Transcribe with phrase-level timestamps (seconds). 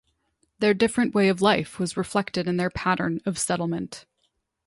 [0.57, 4.07] Their different way of life was reflected in their pattern of settlement.